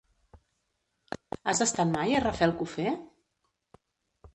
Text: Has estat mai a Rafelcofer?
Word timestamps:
Has 1.51 1.63
estat 1.67 1.95
mai 1.95 2.17
a 2.21 2.25
Rafelcofer? 2.27 2.99